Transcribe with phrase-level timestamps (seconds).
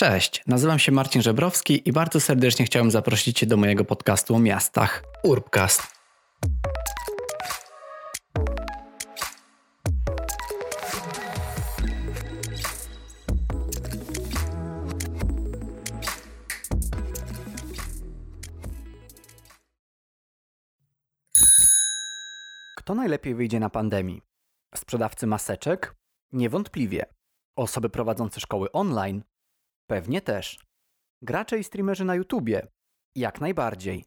[0.00, 4.38] Cześć, nazywam się Marcin Żebrowski i bardzo serdecznie chciałem zaprosić Cię do mojego podcastu o
[4.38, 5.82] miastach Urbcast.
[22.76, 24.22] Kto najlepiej wyjdzie na pandemii?
[24.74, 25.94] Sprzedawcy maseczek?
[26.32, 27.06] Niewątpliwie.
[27.56, 29.22] Osoby prowadzące szkoły online?
[29.90, 30.60] Pewnie też.
[31.22, 32.66] Gracze i streamerzy na YouTubie?
[33.16, 34.04] Jak najbardziej.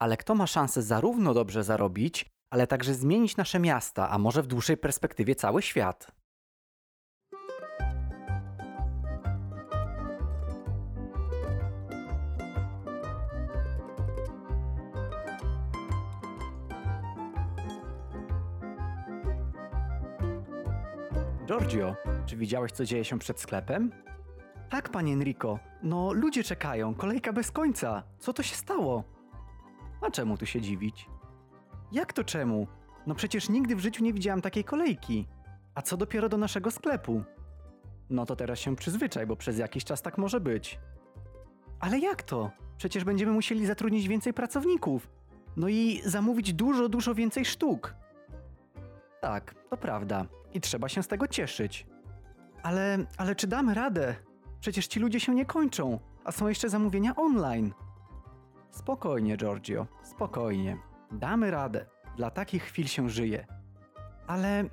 [0.00, 4.46] Ale kto ma szansę zarówno dobrze zarobić, ale także zmienić nasze miasta, a może w
[4.46, 6.12] dłuższej perspektywie cały świat?
[21.46, 23.92] Giorgio, czy widziałeś, co dzieje się przed sklepem?
[24.68, 25.58] Tak, panie Enrico.
[25.82, 28.02] No, ludzie czekają, kolejka bez końca.
[28.18, 29.04] Co to się stało?
[30.00, 31.08] A czemu tu się dziwić?
[31.92, 32.66] Jak to czemu?
[33.06, 35.26] No przecież nigdy w życiu nie widziałam takiej kolejki.
[35.74, 37.22] A co dopiero do naszego sklepu?
[38.10, 40.78] No to teraz się przyzwyczaj, bo przez jakiś czas tak może być.
[41.80, 42.50] Ale jak to?
[42.76, 45.08] Przecież będziemy musieli zatrudnić więcej pracowników.
[45.56, 47.94] No i zamówić dużo, dużo więcej sztuk.
[49.20, 50.26] Tak, to prawda.
[50.54, 51.86] I trzeba się z tego cieszyć.
[52.62, 54.14] Ale, ale czy damy radę?
[54.60, 57.74] Przecież ci ludzie się nie kończą, a są jeszcze zamówienia online.
[58.70, 60.78] Spokojnie, Giorgio, spokojnie.
[61.12, 61.86] Damy radę.
[62.16, 63.46] Dla takich chwil się żyje.
[64.26, 64.64] Ale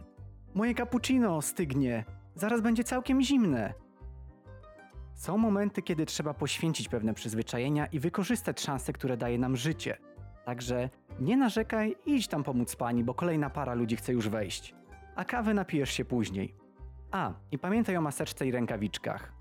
[0.53, 2.05] moje cappuccino stygnie.
[2.35, 3.73] Zaraz będzie całkiem zimne.
[5.13, 9.97] Są momenty, kiedy trzeba poświęcić pewne przyzwyczajenia i wykorzystać szanse, które daje nam życie.
[10.45, 10.89] Także
[11.19, 14.75] nie narzekaj i idź tam pomóc pani, bo kolejna para ludzi chce już wejść.
[15.15, 16.55] A kawy napijesz się później.
[17.11, 19.33] A, i pamiętaj o maseczce i rękawiczkach.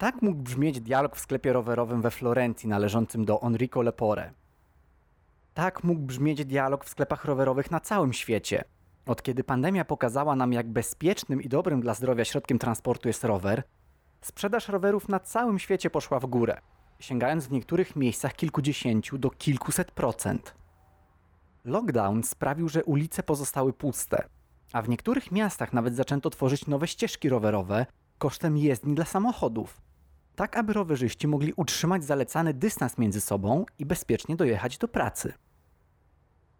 [0.00, 4.32] Tak mógł brzmieć dialog w sklepie rowerowym we Florencji należącym do Enrico Lepore.
[5.54, 8.64] Tak mógł brzmieć dialog w sklepach rowerowych na całym świecie.
[9.06, 13.62] Od kiedy pandemia pokazała nam, jak bezpiecznym i dobrym dla zdrowia środkiem transportu jest rower,
[14.20, 16.60] sprzedaż rowerów na całym świecie poszła w górę,
[16.98, 20.54] sięgając w niektórych miejscach kilkudziesięciu do kilkuset procent.
[21.64, 24.28] Lockdown sprawił, że ulice pozostały puste,
[24.72, 27.86] a w niektórych miastach nawet zaczęto tworzyć nowe ścieżki rowerowe
[28.18, 29.89] kosztem jezdni dla samochodów
[30.40, 35.32] tak aby rowerzyści mogli utrzymać zalecany dystans między sobą i bezpiecznie dojechać do pracy.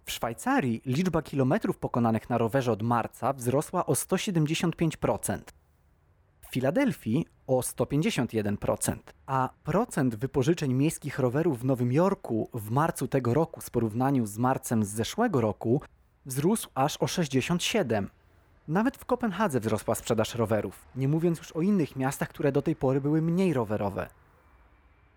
[0.05, 5.39] W Szwajcarii liczba kilometrów pokonanych na rowerze od marca wzrosła o 175%.
[6.41, 8.97] W Filadelfii o 151%,
[9.27, 14.39] a procent wypożyczeń miejskich rowerów w Nowym Jorku w marcu tego roku w porównaniu z
[14.39, 15.83] marcem z zeszłego roku
[16.27, 18.07] wzrósł aż o 67%.
[18.69, 22.77] Nawet w Kopenhadze wzrosła sprzedaż rowerów, nie mówiąc już o innych miastach, które do tej
[22.77, 24.09] pory były mniej rowerowe.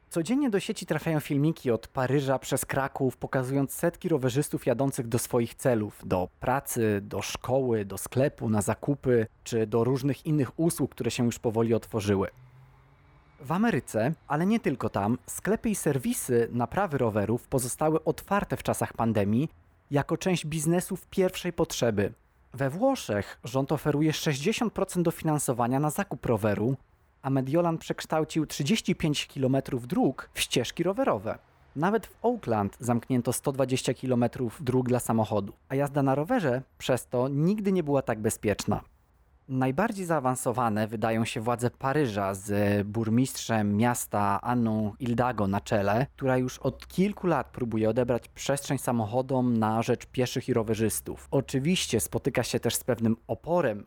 [0.09, 5.55] Codziennie do sieci trafiają filmiki od Paryża przez Kraków, pokazując setki rowerzystów jadących do swoich
[5.55, 11.11] celów do pracy, do szkoły, do sklepu, na zakupy czy do różnych innych usług, które
[11.11, 12.29] się już powoli otworzyły.
[13.39, 18.93] W Ameryce, ale nie tylko tam, sklepy i serwisy naprawy rowerów pozostały otwarte w czasach
[18.93, 19.49] pandemii
[19.91, 22.13] jako część biznesów pierwszej potrzeby,
[22.53, 26.75] we Włoszech rząd oferuje 60% dofinansowania na zakup roweru,
[27.21, 31.37] a Mediolan przekształcił 35 km dróg w ścieżki rowerowe.
[31.75, 34.25] Nawet w Oakland zamknięto 120 km
[34.59, 38.81] dróg dla samochodu, a jazda na rowerze przez to nigdy nie była tak bezpieczna.
[39.47, 46.59] Najbardziej zaawansowane wydają się władze Paryża z burmistrzem miasta Anną Ildago na czele, która już
[46.59, 51.27] od kilku lat próbuje odebrać przestrzeń samochodom na rzecz pieszych i rowerzystów.
[51.31, 53.85] Oczywiście spotyka się też z pewnym oporem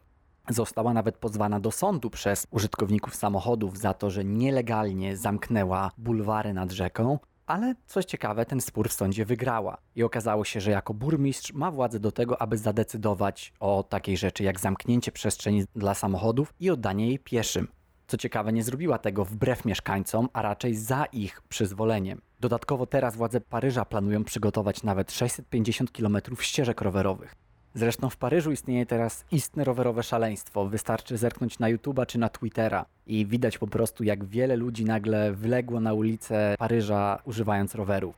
[0.49, 6.73] Została nawet pozwana do sądu przez użytkowników samochodów za to, że nielegalnie zamknęła bulwary nad
[6.73, 9.79] rzeką, ale coś ciekawe, ten spór w sądzie wygrała.
[9.95, 14.43] I okazało się, że jako burmistrz ma władzę do tego, aby zadecydować o takiej rzeczy
[14.43, 17.69] jak zamknięcie przestrzeni dla samochodów i oddanie jej pieszym.
[18.07, 22.21] Co ciekawe, nie zrobiła tego wbrew mieszkańcom, a raczej za ich przyzwoleniem.
[22.41, 27.35] Dodatkowo teraz władze Paryża planują przygotować nawet 650 km ścieżek rowerowych.
[27.77, 30.67] Zresztą w Paryżu istnieje teraz istne rowerowe szaleństwo.
[30.67, 35.33] Wystarczy zerknąć na YouTube'a czy na Twittera i widać po prostu, jak wiele ludzi nagle
[35.33, 38.15] wyległo na ulice Paryża używając rowerów.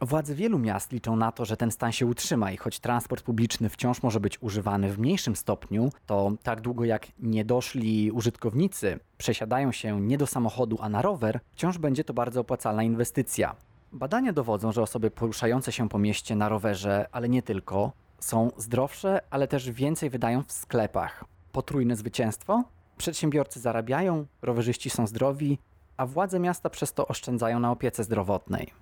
[0.00, 3.68] Władze wielu miast liczą na to, że ten stan się utrzyma i choć transport publiczny
[3.68, 10.00] wciąż może być używany w mniejszym stopniu, to tak długo jak niedoszli użytkownicy przesiadają się
[10.00, 13.56] nie do samochodu, a na rower, wciąż będzie to bardzo opłacalna inwestycja.
[13.92, 17.92] Badania dowodzą, że osoby poruszające się po mieście na rowerze, ale nie tylko,
[18.24, 21.24] są zdrowsze, ale też więcej wydają w sklepach.
[21.52, 22.64] Potrójne zwycięstwo?
[22.96, 25.58] Przedsiębiorcy zarabiają, rowerzyści są zdrowi,
[25.96, 28.72] a władze miasta przez to oszczędzają na opiece zdrowotnej.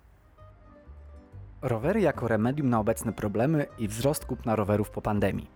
[1.61, 5.47] Rowery jako remedium na obecne problemy i wzrost kupna rowerów po pandemii.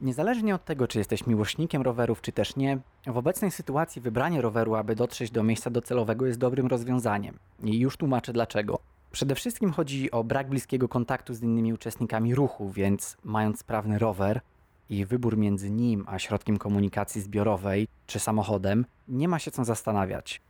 [0.00, 4.74] Niezależnie od tego, czy jesteś miłośnikiem rowerów, czy też nie, w obecnej sytuacji wybranie roweru,
[4.74, 7.38] aby dotrzeć do miejsca docelowego jest dobrym rozwiązaniem.
[7.62, 8.78] I już tłumaczę dlaczego.
[9.12, 14.40] Przede wszystkim chodzi o brak bliskiego kontaktu z innymi uczestnikami ruchu, więc mając sprawny rower
[14.90, 20.40] i wybór między nim a środkiem komunikacji zbiorowej czy samochodem, nie ma się co zastanawiać.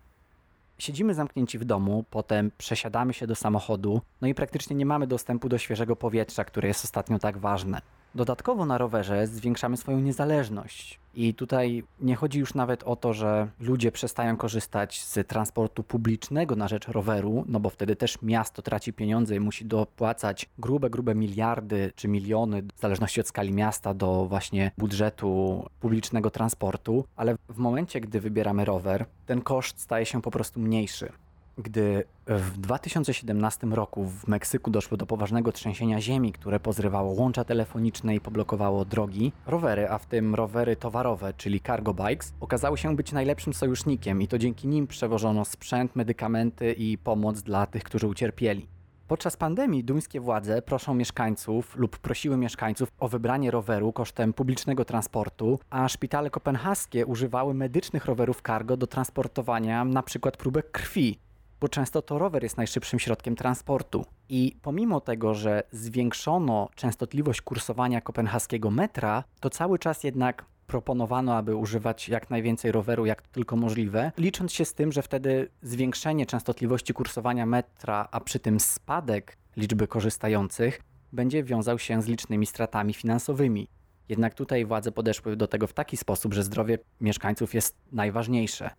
[0.79, 5.49] Siedzimy zamknięci w domu, potem przesiadamy się do samochodu, no i praktycznie nie mamy dostępu
[5.49, 7.81] do świeżego powietrza, które jest ostatnio tak ważne.
[8.15, 11.01] Dodatkowo na rowerze zwiększamy swoją niezależność.
[11.15, 16.57] I tutaj nie chodzi już nawet o to, że ludzie przestają korzystać z transportu publicznego
[16.57, 21.15] na rzecz roweru, no bo wtedy też miasto traci pieniądze i musi dopłacać grube, grube
[21.15, 27.59] miliardy czy miliony, w zależności od skali miasta, do właśnie budżetu publicznego transportu, ale w
[27.59, 31.13] momencie, gdy wybieramy rower, ten koszt staje się po prostu mniejszy.
[31.59, 38.15] Gdy w 2017 roku w Meksyku doszło do poważnego trzęsienia ziemi, które pozrywało łącza telefoniczne
[38.15, 43.13] i poblokowało drogi, rowery, a w tym rowery towarowe, czyli cargo bikes, okazały się być
[43.13, 48.67] najlepszym sojusznikiem i to dzięki nim przewożono sprzęt, medykamenty i pomoc dla tych, którzy ucierpieli.
[49.09, 55.59] Podczas pandemii duńskie władze proszą mieszkańców lub prosiły mieszkańców o wybranie roweru kosztem publicznego transportu,
[55.71, 60.31] a szpitale kopenhaskie używały medycznych rowerów cargo do transportowania np.
[60.39, 61.19] próbek krwi,
[61.61, 64.05] bo często to rower jest najszybszym środkiem transportu.
[64.29, 71.57] I pomimo tego, że zwiększono częstotliwość kursowania kopenhaskiego metra, to cały czas jednak proponowano, aby
[71.57, 76.95] używać jak najwięcej roweru, jak tylko możliwe, licząc się z tym, że wtedy zwiększenie częstotliwości
[76.95, 80.81] kursowania metra, a przy tym spadek liczby korzystających,
[81.13, 83.69] będzie wiązał się z licznymi stratami finansowymi.
[84.09, 88.71] Jednak tutaj władze podeszły do tego w taki sposób, że zdrowie mieszkańców jest najważniejsze.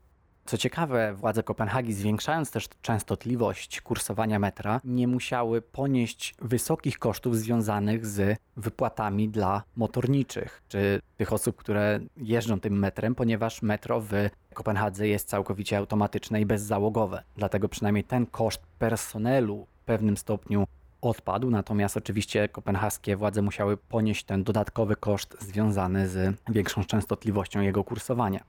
[0.49, 8.05] Co ciekawe, władze Kopenhagi, zwiększając też częstotliwość kursowania metra, nie musiały ponieść wysokich kosztów związanych
[8.05, 14.11] z wypłatami dla motorniczych, czy tych osób, które jeżdżą tym metrem, ponieważ metro w
[14.53, 17.23] Kopenhadze jest całkowicie automatyczne i bezzałogowe.
[17.37, 20.67] Dlatego przynajmniej ten koszt personelu w pewnym stopniu
[21.01, 27.83] odpadł, natomiast oczywiście kopenhaskie władze musiały ponieść ten dodatkowy koszt związany z większą częstotliwością jego
[27.83, 28.43] kursowania.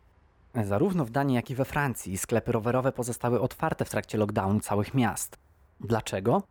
[0.65, 4.95] Zarówno w Danii, jak i we Francji sklepy rowerowe pozostały otwarte w trakcie lockdownu całych
[4.95, 5.37] miast.
[5.81, 6.43] Dlaczego?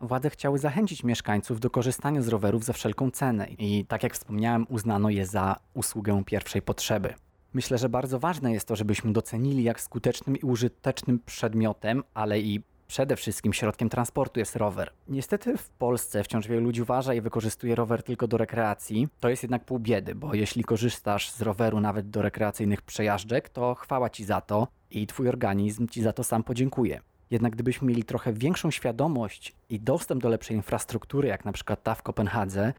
[0.00, 4.66] Władze chciały zachęcić mieszkańców do korzystania z rowerów za wszelką cenę i, tak jak wspomniałem,
[4.68, 7.14] uznano je za usługę pierwszej potrzeby.
[7.54, 12.62] Myślę, że bardzo ważne jest to, żebyśmy docenili, jak skutecznym i użytecznym przedmiotem, ale i
[12.86, 14.92] przede wszystkim środkiem transportu jest rower.
[15.08, 19.08] Niestety w Polsce wciąż wielu ludzi uważa i wykorzystuje rower tylko do rekreacji.
[19.20, 23.74] To jest jednak pół biedy, bo jeśli korzystasz z roweru nawet do rekreacyjnych przejażdżek, to
[23.74, 27.00] chwała ci za to i twój organizm ci za to sam podziękuje.
[27.30, 31.94] Jednak gdybyśmy mieli trochę większą świadomość i dostęp do lepszej infrastruktury, jak na przykład ta
[31.94, 32.72] w Kopenhadze,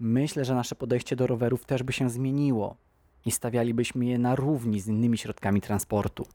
[0.00, 2.76] myślę, że nasze podejście do rowerów też by się zmieniło
[3.24, 6.26] i stawialibyśmy je na równi z innymi środkami transportu.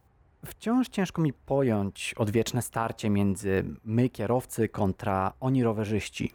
[0.46, 6.32] Wciąż ciężko mi pojąć odwieczne starcie między my kierowcy kontra oni rowerzyści,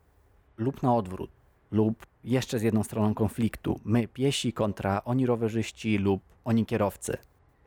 [0.56, 1.30] lub na odwrót,
[1.70, 7.16] lub jeszcze z jedną stroną konfliktu, my piesi kontra oni rowerzyści lub oni kierowcy.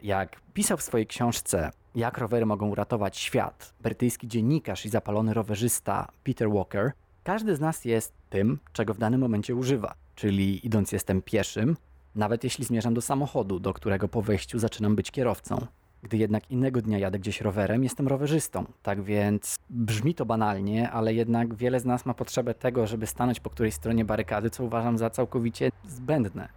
[0.02, 6.08] Jak pisał w swojej książce Jak rowery mogą uratować świat, brytyjski dziennikarz i zapalony rowerzysta
[6.24, 6.92] Peter Walker,
[7.24, 9.96] każdy z nas jest tym, czego w danym momencie używa.
[10.16, 11.78] Czyli idąc jestem pieszym,
[12.16, 15.68] nawet jeśli zmierzam do samochodu, do którego po wejściu zaczynam być kierowcą.
[16.04, 18.66] Gdy jednak innego dnia jadę gdzieś rowerem, jestem rowerzystą.
[18.84, 23.40] Tak więc brzmi to banalnie, ale jednak wiele z nas ma potrzebę tego, żeby stanąć
[23.40, 26.50] po którejś stronie barykady, co uważam za całkowicie zbędne.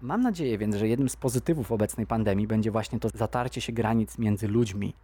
[0.00, 4.18] Mam nadzieję więc, że jednym z pozytywów obecnej pandemii będzie właśnie to zatarcie się granic
[4.18, 4.94] między ludźmi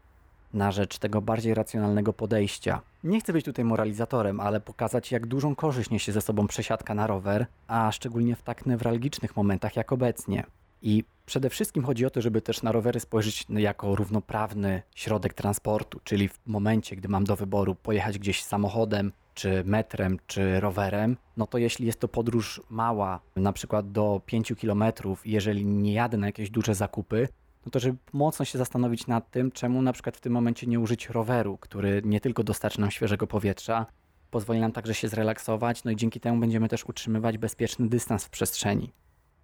[0.55, 2.81] na rzecz tego bardziej racjonalnego podejścia.
[3.05, 7.07] Nie chcę być tutaj moralizatorem, ale pokazać, jak dużą korzyść niesie ze sobą przesiadka na
[7.07, 10.45] rower, a szczególnie w tak newralgicznych momentach jak obecnie.
[10.83, 16.01] I przede wszystkim chodzi o to, żeby też na rowery spojrzeć jako równoprawny środek transportu,
[16.05, 21.47] czyli w momencie, gdy mam do wyboru pojechać gdzieś samochodem, czy metrem, czy rowerem, no
[21.47, 26.27] to jeśli jest to podróż mała, na przykład do 5 kilometrów, jeżeli nie jadę na
[26.27, 27.29] jakieś duże zakupy,
[27.67, 30.81] no to żeby mocno się zastanowić nad tym, czemu na przykład w tym momencie nie
[30.81, 33.87] użyć roweru, który nie tylko dostarczy nam świeżego powietrza,
[34.31, 38.31] pozwoli nam także się zrelaksować, no i dzięki temu będziemy też utrzymywać bezpieczny dystans w
[38.31, 38.93] przestrzeni.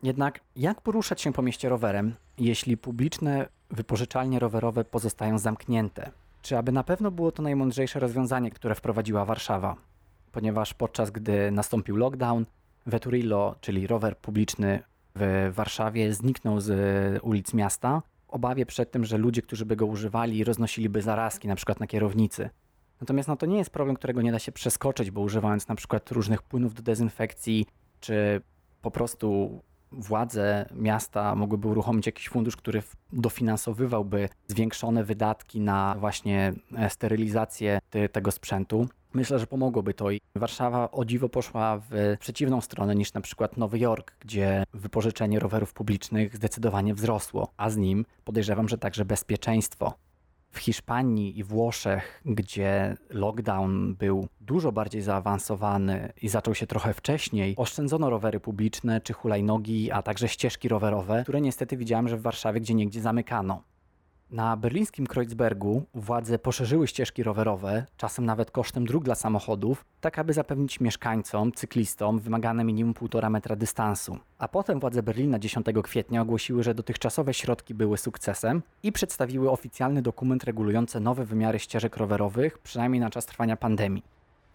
[0.02, 6.11] Jednak jak poruszać się po mieście rowerem, jeśli publiczne wypożyczalnie rowerowe pozostają zamknięte?
[6.42, 9.76] Czy aby na pewno było to najmądrzejsze rozwiązanie, które wprowadziła Warszawa?
[10.32, 12.47] Ponieważ podczas gdy nastąpił lockdown,
[12.87, 14.82] Veturillo, czyli rower publiczny
[15.14, 16.71] w Warszawie zniknął z
[17.23, 21.80] ulic miasta, obawie przed tym, że ludzie, którzy by go używali, roznosiliby zarazki, na przykład
[21.80, 22.50] na kierownicy.
[23.00, 26.11] Natomiast no, to nie jest problem, którego nie da się przeskoczyć, bo używając na przykład
[26.11, 27.66] różnych płynów do dezynfekcji,
[28.00, 28.40] czy
[28.82, 29.61] po prostu
[29.92, 32.82] władze miasta mogłyby uruchomić jakiś fundusz, który
[33.12, 37.78] dofinansowywałby zwiększone wydatki na właśnie e, sterylizację
[38.12, 38.88] tego sprzętu.
[39.14, 43.56] Myślę, że pomogłoby to i Warszawa o dziwo poszła w przeciwną stronę niż na przykład
[43.56, 49.94] Nowy Jork, gdzie wypożyczenie rowerów publicznych zdecydowanie wzrosło, a z nim podejrzewam, że także bezpieczeństwo
[50.52, 57.54] w Hiszpanii i Włoszech, gdzie lockdown był dużo bardziej zaawansowany i zaczął się trochę wcześniej,
[57.56, 62.61] oszczędzono rowery publiczne czy hulajnogi, a także ścieżki rowerowe, które niestety widziałem, że w Warszawie
[62.61, 63.62] gdzie niegdzie zamykano.
[64.33, 70.33] Na berlińskim Kreuzbergu władze poszerzyły ścieżki rowerowe, czasem nawet kosztem dróg dla samochodów, tak aby
[70.33, 74.19] zapewnić mieszkańcom, cyklistom wymagane minimum 1,5 metra dystansu.
[74.39, 80.03] A potem władze Berlina 10 kwietnia ogłosiły, że dotychczasowe środki były sukcesem i przedstawiły oficjalny
[80.03, 84.03] dokument regulujący nowe wymiary ścieżek rowerowych, przynajmniej na czas trwania pandemii.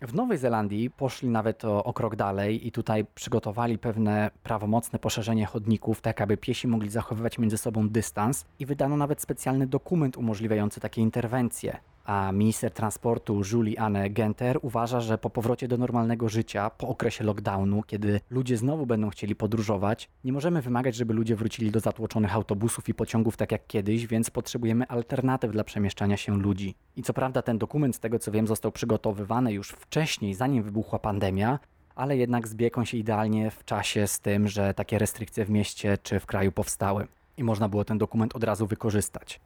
[0.02, 5.46] W Nowej Zelandii poszli nawet o, o, krok dalej i tutaj przygotowali pewne prawomocne poszerzenie
[5.46, 10.80] chodników, tak aby piesi mogli zachowywać między sobą dystans i wydano nawet specjalny dokument umożliwiający
[10.80, 11.78] takie interwencje
[12.08, 17.24] a minister transportu Julie Anne Genter uważa, że po powrocie do normalnego życia, po okresie
[17.24, 22.36] lockdownu, kiedy ludzie znowu będą chcieli podróżować, nie możemy wymagać, żeby ludzie wrócili do zatłoczonych
[22.36, 26.76] autobusów i pociągów tak jak kiedyś, więc potrzebujemy alternatyw dla przemieszczania się ludzi.
[26.96, 31.00] I co prawda ten dokument, z tego co wiem, został przygotowywany już wcześniej, zanim wybuchła
[31.00, 31.60] pandemia,
[31.96, 36.20] ale jednak zbiegł się idealnie w czasie z tym, że takie restrykcje w mieście czy
[36.20, 39.40] w kraju powstały i można było ten dokument od razu wykorzystać.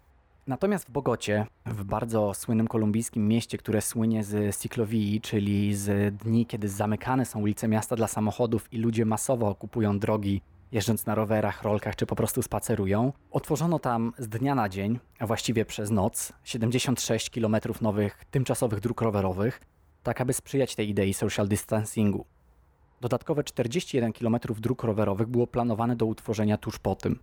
[0.48, 6.45] Natomiast w Bogocie, w bardzo słynnym kolumbijskim mieście, które słynie z cyklovii, czyli z dni,
[6.45, 11.63] kiedy zamykane są ulice miasta dla samochodów i ludzie masowo okupują drogi, jeżdżąc na rowerach,
[11.63, 16.33] rolkach czy po prostu spacerują, otworzono tam z dnia na dzień, a właściwie przez noc,
[16.43, 19.62] 76 km nowych tymczasowych dróg rowerowych,
[20.03, 22.25] tak aby sprzyjać tej idei social distancingu.
[23.01, 27.19] Dodatkowe 41 km dróg rowerowych było planowane do utworzenia tuż po tym.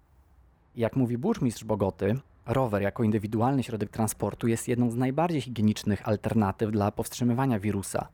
[0.77, 2.17] Jak mówi burmistrz Bogoty,
[2.49, 8.09] rower jako indywidualny środek transportu jest jedną z najbardziej higienicznych alternatyw dla powstrzymywania wirusa,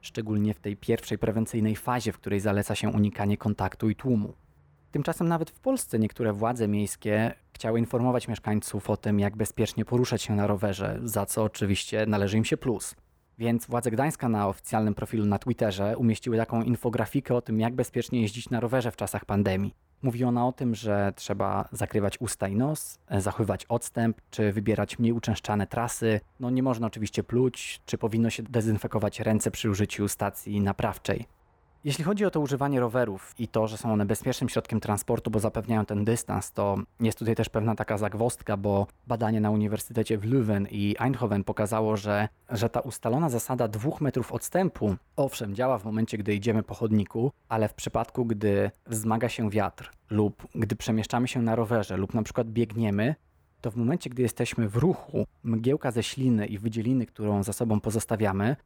[0.00, 4.34] szczególnie w tej pierwszej prewencyjnej fazie, w której zaleca się unikanie kontaktu i tłumu.
[4.90, 10.22] Tymczasem nawet w Polsce niektóre władze miejskie chciały informować mieszkańców o tym, jak bezpiecznie poruszać
[10.22, 12.94] się na rowerze, za co oczywiście należy im się plus.
[13.38, 18.20] Więc władze Gdańska na oficjalnym profilu na Twitterze umieściły taką infografikę o tym, jak bezpiecznie
[18.20, 19.74] jeździć na rowerze w czasach pandemii.
[20.02, 25.12] Mówi ona o tym, że trzeba zakrywać usta i nos, zachowywać odstęp, czy wybierać mniej
[25.12, 26.20] uczęszczane trasy.
[26.40, 31.39] No nie można oczywiście pluć, czy powinno się dezynfekować ręce przy użyciu stacji naprawczej.
[31.84, 35.38] Jeśli chodzi o to używanie rowerów i to, że są one bezpiecznym środkiem transportu, bo
[35.38, 40.24] zapewniają ten dystans, to jest tutaj też pewna taka zagwostka, bo badanie na Uniwersytecie w
[40.24, 45.84] Leuven i Eindhoven pokazało, że, że ta ustalona zasada dwóch metrów odstępu, owszem, działa w
[45.84, 51.28] momencie, gdy idziemy po chodniku, ale w przypadku, gdy wzmaga się wiatr lub gdy przemieszczamy
[51.28, 53.14] się na rowerze lub na przykład biegniemy,
[53.60, 57.80] to w momencie, gdy jesteśmy w ruchu, mgiełka ze śliny i wydzieliny, którą za sobą
[57.80, 58.56] pozostawiamy,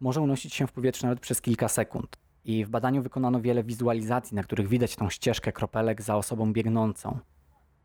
[0.00, 2.16] może unosić się w powietrzu nawet przez kilka sekund.
[2.44, 7.18] I w badaniu wykonano wiele wizualizacji, na których widać tą ścieżkę kropelek za osobą biegnącą.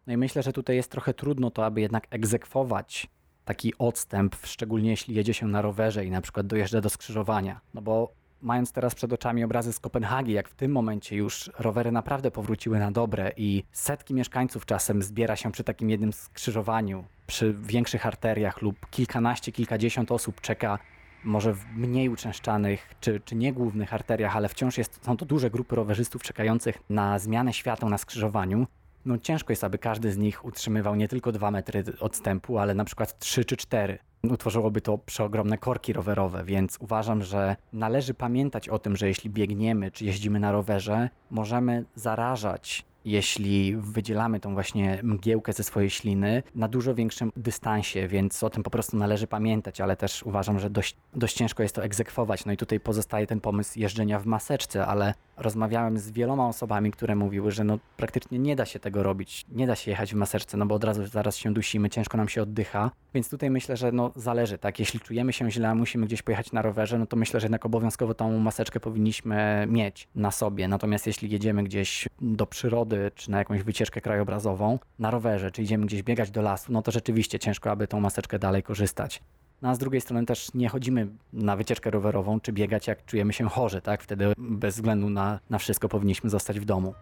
[0.08, 3.08] No i myślę, że tutaj jest trochę trudno to, aby jednak egzekwować
[3.46, 7.62] taki odstęp, szczególnie jeśli jedzie się na rowerze i na przykład dojeżdża do skrzyżowania.
[7.74, 11.92] No bo mając teraz przed oczami obrazy z Kopenhagi, jak w tym momencie już rowery
[11.92, 17.54] naprawdę powróciły na dobre i setki mieszkańców czasem zbiera się przy takim jednym skrzyżowaniu, przy
[17.54, 20.80] większych arteriach lub kilkanaście, kilkadziesiąt osób czeka
[21.26, 25.76] może w mniej uczęszczanych czy, czy niegłównych arteriach, ale wciąż jest, są to duże grupy
[25.76, 28.68] rowerzystów czekających na zmianę światła na skrzyżowaniu,
[29.06, 32.86] no ciężko jest, aby każdy z nich utrzymywał nie tylko dwa metry odstępu, ale na
[32.86, 33.98] przykład trzy czy cztery.
[34.24, 39.92] Utworzyłoby to przeogromne korki rowerowe, więc uważam, że należy pamiętać o tym, że jeśli biegniemy
[39.92, 46.68] czy jeździmy na rowerze, możemy zarażać jeśli wydzielamy tą właśnie mgiełkę ze swojej śliny na
[46.68, 50.96] dużo większym dystansie, więc o tym po prostu należy pamiętać, ale też uważam, że dość,
[51.16, 52.46] dość ciężko jest to egzekwować.
[52.46, 57.16] No i tutaj pozostaje ten pomysł jeżdżenia w maseczce, ale rozmawiałem z wieloma osobami, które
[57.16, 60.58] mówiły, że no praktycznie nie da się tego robić, nie da się jechać w maseczce,
[60.58, 63.92] no bo od razu zaraz się dusimy, ciężko nam się oddycha, więc tutaj myślę, że
[63.92, 67.40] no zależy, tak, jeśli czujemy się źle, musimy gdzieś pojechać na rowerze, no to myślę,
[67.40, 73.12] że jednak obowiązkowo tą maseczkę powinniśmy mieć na sobie, natomiast jeśli jedziemy gdzieś do przyrody,
[73.16, 76.92] czy na jakąś wycieczkę krajobrazową, na rowerze, czy idziemy gdzieś biegać do lasu, no to
[76.92, 79.22] rzeczywiście ciężko, aby tą maseczkę dalej korzystać.
[79.62, 83.34] No a z drugiej strony też nie chodzimy na wycieczkę rowerową czy biegać, jak czujemy
[83.34, 84.04] się chorzy, tak?
[84.04, 86.94] Wtedy bez względu na, na wszystko powinniśmy zostać w domu.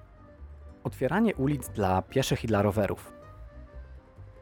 [0.84, 3.23] Otwieranie ulic dla pieszych i dla rowerów.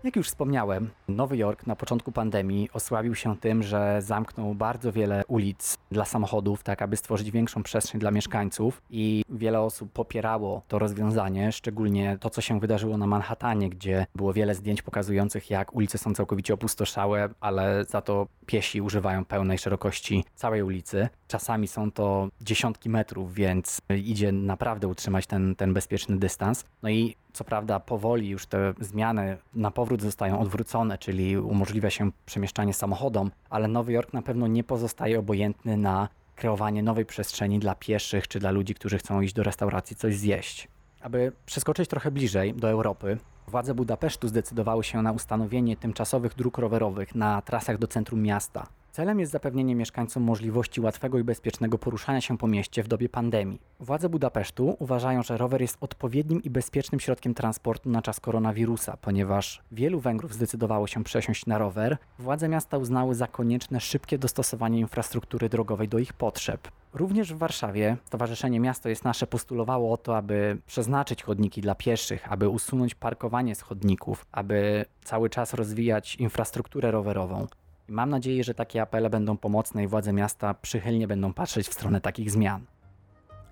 [0.03, 5.23] Jak już wspomniałem, Nowy Jork na początku pandemii osławił się tym, że zamknął bardzo wiele
[5.27, 10.79] ulic dla samochodów, tak aby stworzyć większą przestrzeń dla mieszkańców i wiele osób popierało to
[10.79, 15.97] rozwiązanie, szczególnie to, co się wydarzyło na Manhattanie, gdzie było wiele zdjęć pokazujących, jak ulice
[15.97, 21.09] są całkowicie opustoszałe, ale za to piesi używają pełnej szerokości całej ulicy.
[21.27, 26.65] Czasami są to dziesiątki metrów, więc idzie naprawdę utrzymać ten, ten bezpieczny dystans.
[26.83, 32.11] No i co prawda powoli już te zmiany na powrót zostają odwrócone, czyli umożliwia się
[32.25, 37.75] przemieszczanie samochodom, ale Nowy Jork na pewno nie pozostaje obojętny na kreowanie nowej przestrzeni dla
[37.75, 40.67] pieszych czy dla ludzi, którzy chcą iść do restauracji coś zjeść.
[41.01, 47.15] Aby przeskoczyć trochę bliżej do Europy, władze Budapesztu zdecydowały się na ustanowienie tymczasowych dróg rowerowych
[47.15, 48.67] na trasach do centrum miasta.
[48.91, 53.61] Celem jest zapewnienie mieszkańcom możliwości łatwego i bezpiecznego poruszania się po mieście w dobie pandemii.
[53.79, 59.61] Władze Budapesztu uważają, że rower jest odpowiednim i bezpiecznym środkiem transportu na czas koronawirusa, ponieważ
[59.71, 61.97] wielu Węgrów zdecydowało się przesiąść na rower.
[62.19, 66.67] Władze miasta uznały za konieczne szybkie dostosowanie infrastruktury drogowej do ich potrzeb.
[66.93, 72.31] Również w Warszawie Stowarzyszenie Miasto jest Nasze postulowało o to, aby przeznaczyć chodniki dla pieszych,
[72.31, 77.47] aby usunąć parkowanie z chodników, aby cały czas rozwijać infrastrukturę rowerową.
[77.91, 82.01] Mam nadzieję, że takie apele będą pomocne i władze miasta przychylnie będą patrzeć w stronę
[82.01, 82.65] takich zmian.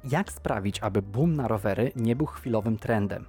[0.04, 3.26] Jak sprawić, aby boom na rowery nie był chwilowym trendem?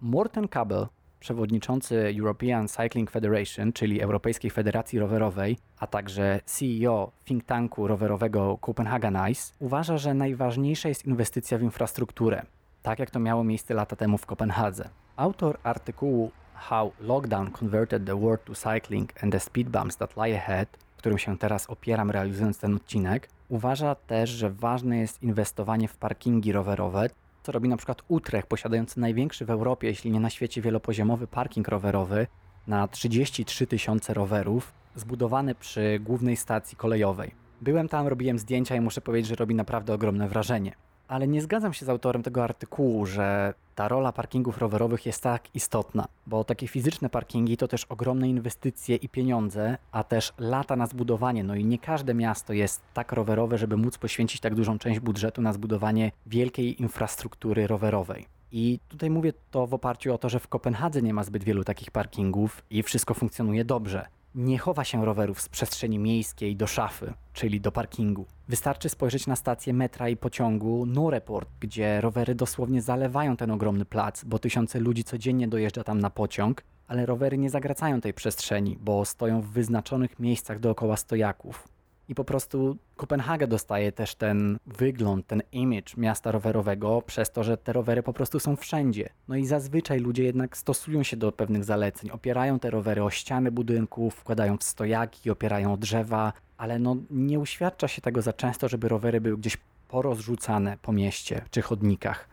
[0.00, 0.86] Morten Kabel,
[1.20, 9.18] przewodniczący European Cycling Federation, czyli Europejskiej Federacji Rowerowej, a także CEO think tanku rowerowego Copenhagen
[9.30, 12.42] Ice, uważa, że najważniejsza jest inwestycja w infrastrukturę,
[12.82, 14.88] tak jak to miało miejsce lata temu w Kopenhadze.
[15.16, 16.30] Autor artykułu
[16.68, 21.18] How Lockdown Converted the World to Cycling and the Speed Bumps That Lie Ahead, którym
[21.18, 27.10] się teraz opieram realizując ten odcinek, uważa też, że ważne jest inwestowanie w parkingi rowerowe,
[27.42, 31.68] co robi na przykład Utrecht, posiadający największy w Europie, jeśli nie na świecie, wielopoziomowy parking
[31.68, 32.26] rowerowy
[32.66, 37.34] na 33 tysiące rowerów, zbudowany przy głównej stacji kolejowej.
[37.60, 40.72] Byłem tam, robiłem zdjęcia i muszę powiedzieć, że robi naprawdę ogromne wrażenie
[41.12, 45.54] ale nie zgadzam się z autorem tego artykułu, że ta rola parkingów rowerowych jest tak
[45.54, 50.86] istotna, bo takie fizyczne parkingi to też ogromne inwestycje i pieniądze, a też lata na
[50.86, 51.44] zbudowanie.
[51.44, 55.42] No i nie każde miasto jest tak rowerowe, żeby móc poświęcić tak dużą część budżetu
[55.42, 58.26] na zbudowanie wielkiej infrastruktury rowerowej.
[58.52, 61.64] I tutaj mówię to w oparciu o to, że w Kopenhadze nie ma zbyt wielu
[61.64, 67.12] takich parkingów i wszystko funkcjonuje dobrze nie chowa się rowerów z przestrzeni miejskiej do szafy,
[67.32, 68.26] czyli do parkingu.
[68.52, 74.24] Wystarczy spojrzeć na stację metra i pociągu Noreport, gdzie rowery dosłownie zalewają ten ogromny plac,
[74.24, 79.04] bo tysiące ludzi codziennie dojeżdża tam na pociąg, ale rowery nie zagracają tej przestrzeni, bo
[79.04, 81.68] stoją w wyznaczonych miejscach dookoła stojaków.
[82.12, 87.56] I po prostu Kopenhaga dostaje też ten wygląd, ten image miasta rowerowego przez to, że
[87.56, 89.08] te rowery po prostu są wszędzie.
[89.28, 93.50] No i zazwyczaj ludzie jednak stosują się do pewnych zaleceń, opierają te rowery o ściany
[93.50, 98.68] budynków, wkładają w stojaki, opierają o drzewa, ale no nie uświadcza się tego za często,
[98.68, 99.56] żeby rowery były gdzieś
[99.88, 102.31] porozrzucane po mieście czy chodnikach.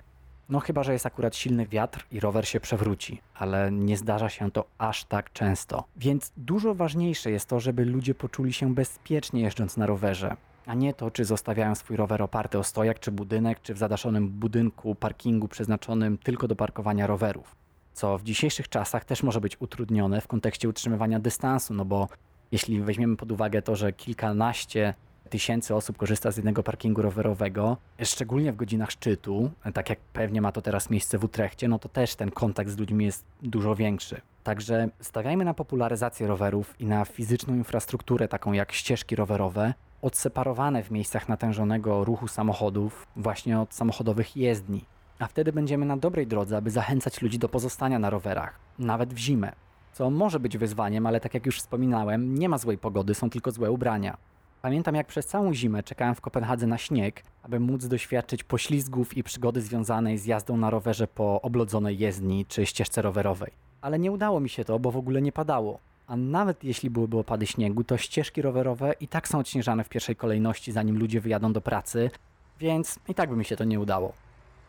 [0.50, 4.52] No chyba, że jest akurat silny wiatr i rower się przewróci, ale nie zdarza się
[4.52, 5.84] to aż tak często.
[5.98, 10.36] Więc dużo ważniejsze jest to, żeby ludzie poczuli się bezpiecznie jeżdżąc na rowerze,
[10.66, 14.30] a nie to, czy zostawiają swój rower oparty o stojak czy budynek, czy w zadaszonym
[14.30, 17.56] budynku, parkingu przeznaczonym tylko do parkowania rowerów.
[17.94, 22.08] Co w dzisiejszych czasach też może być utrudnione w kontekście utrzymywania dystansu, no bo
[22.52, 24.94] jeśli weźmiemy pod uwagę to, że kilkanaście
[25.30, 30.52] tysięcy osób korzysta z jednego parkingu rowerowego, szczególnie w godzinach szczytu, tak jak pewnie ma
[30.52, 34.22] to teraz miejsce w Utrechcie, no to też ten kontakt z ludźmi jest dużo większy.
[34.44, 40.92] Także stawiajmy na popularyzację rowerów i na fizyczną infrastrukturę, taką jak ścieżki rowerowe, odseparowane w
[40.92, 44.86] miejscach natężonego ruchu samochodów, właśnie od samochodowych jezdni.
[45.20, 49.18] A wtedy będziemy na dobrej drodze, aby zachęcać ludzi do pozostania na rowerach, nawet w
[49.18, 49.52] zimę.
[49.94, 53.52] Co może być wyzwaniem, ale tak jak już wspominałem, nie ma złej pogody, są tylko
[53.52, 54.18] złe ubrania.
[54.62, 59.24] Pamiętam, jak przez całą zimę czekałem w Kopenhadze na śnieg, aby móc doświadczyć poślizgów i
[59.24, 63.52] przygody związanej z jazdą na rowerze po oblodzonej jezdni czy ścieżce rowerowej.
[63.82, 65.80] Ale nie udało mi się to, bo w ogóle nie padało.
[66.08, 70.16] A nawet jeśli byłyby opady śniegu, to ścieżki rowerowe i tak są odśnieżane w pierwszej
[70.16, 72.12] kolejności, zanim ludzie wyjadą do pracy,
[72.60, 74.14] więc i tak by mi się to nie udało.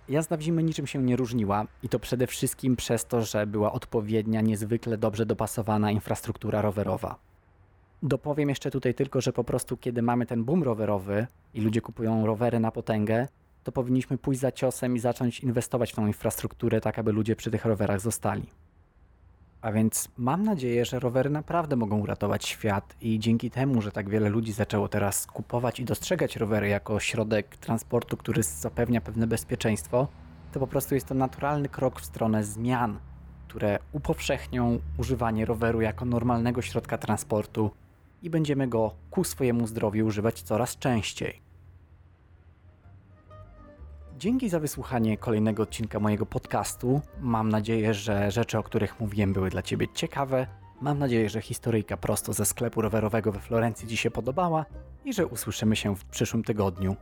[0.08, 3.72] Jazda w zimę niczym się nie różniła i to przede wszystkim przez to, że była
[3.72, 7.29] odpowiednia, niezwykle dobrze dopasowana infrastruktura rowerowa.
[8.02, 12.26] Dopowiem jeszcze tutaj tylko, że po prostu kiedy mamy ten boom rowerowy i ludzie kupują
[12.26, 13.28] rowery na potęgę,
[13.64, 17.50] to powinniśmy pójść za ciosem i zacząć inwestować w tą infrastrukturę, tak aby ludzie przy
[17.50, 18.46] tych rowerach zostali.
[19.60, 24.08] A więc mam nadzieję, że rowery naprawdę mogą uratować świat i dzięki temu, że tak
[24.08, 30.08] wiele ludzi zaczęło teraz kupować i dostrzegać rowery jako środek transportu, który zapewnia pewne bezpieczeństwo,
[30.52, 32.98] to po prostu jest to naturalny krok w stronę zmian,
[33.48, 37.70] które upowszechnią używanie roweru jako normalnego środka transportu
[38.22, 41.40] i będziemy go ku swojemu zdrowiu używać coraz częściej.
[44.18, 47.00] Dzięki za wysłuchanie kolejnego odcinka mojego podcastu.
[47.20, 50.46] Mam nadzieję, że rzeczy, o których mówiłem, były dla Ciebie ciekawe.
[50.80, 54.64] Mam nadzieję, że historyjka prosto ze sklepu rowerowego we Florencji Ci się podobała
[55.04, 56.96] i że usłyszymy się w przyszłym tygodniu.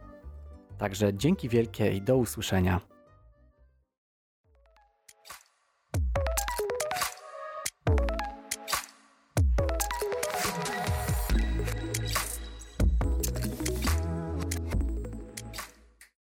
[0.78, 2.81] Także dzięki wielkie i do usłyszenia.